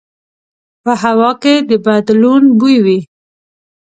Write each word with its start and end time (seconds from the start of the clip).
په 0.83 0.91
هوا 1.03 1.31
کې 1.41 1.53
د 1.69 1.71
بدلون 1.85 2.43
بوی 2.59 2.77
وي 2.85 2.99